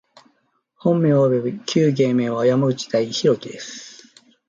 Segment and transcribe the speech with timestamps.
[0.79, 3.59] 本名および旧芸名は、山口大樹（やまぐちひろき）